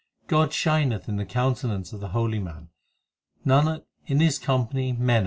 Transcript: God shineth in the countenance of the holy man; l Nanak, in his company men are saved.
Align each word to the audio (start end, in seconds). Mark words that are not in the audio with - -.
God 0.25 0.51
shineth 0.51 1.07
in 1.07 1.17
the 1.17 1.27
countenance 1.27 1.93
of 1.93 1.99
the 1.99 2.07
holy 2.07 2.39
man; 2.39 2.69
l 3.45 3.61
Nanak, 3.61 3.83
in 4.07 4.19
his 4.19 4.39
company 4.39 4.93
men 4.93 4.99
are 4.99 5.13
saved. 5.13 5.19